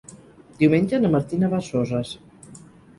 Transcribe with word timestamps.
Diumenge 0.61 1.01
na 1.05 1.13
Martina 1.17 1.53
va 1.55 1.63
a 1.63 1.69
Soses. 1.71 2.19